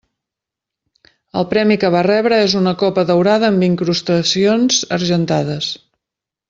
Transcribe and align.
El 1.41 1.45
premi 1.51 1.77
que 1.83 1.91
va 1.97 2.01
rebre 2.07 2.41
és 2.47 2.57
una 2.61 2.75
copa 2.85 3.05
daurada 3.13 3.53
amb 3.53 3.69
incrustacions 3.71 4.85
argentades. 5.01 5.73